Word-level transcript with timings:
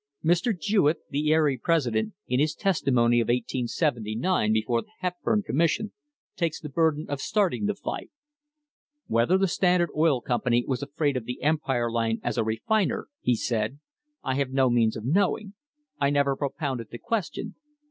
Mr. 0.25 0.51
Jewett, 0.59 0.97
the 1.11 1.29
Erie 1.29 1.59
president, 1.59 2.15
in 2.27 2.39
his 2.39 2.55
testimony 2.55 3.19
of 3.19 3.25
1879 3.27 4.51
before 4.51 4.81
the 4.81 4.87
Hepburn 4.99 5.43
Commission, 5.43 5.91
takes 6.35 6.59
the 6.59 6.69
burden 6.69 7.05
of 7.07 7.21
starting 7.21 7.67
the 7.67 7.75
fight. 7.75 8.09
"Whether 9.05 9.37
the 9.37 9.47
Standard 9.47 9.91
Oil 9.95 10.19
Company 10.19 10.65
was 10.67 10.81
afraid 10.81 11.15
of 11.17 11.25
the 11.25 11.43
Empire 11.43 11.91
Line 11.91 12.19
as 12.23 12.39
a 12.39 12.43
refiner," 12.43 13.09
he 13.19 13.35
said, 13.35 13.77
"I 14.23 14.33
have 14.37 14.49
no 14.49 14.71
means 14.71 14.95
of 14.97 15.05
knowing. 15.05 15.53
I 15.99 16.09
never 16.09 16.35
propounded 16.35 16.87
the 16.89 16.97
question. 16.97 17.53